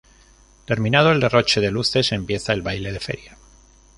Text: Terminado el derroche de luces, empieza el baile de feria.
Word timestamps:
Terminado 0.65 1.11
el 1.11 1.19
derroche 1.19 1.61
de 1.61 1.69
luces, 1.69 2.11
empieza 2.11 2.53
el 2.53 2.63
baile 2.63 2.91
de 2.91 2.99
feria. 2.99 3.37